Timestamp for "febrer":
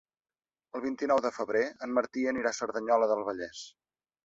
1.35-1.61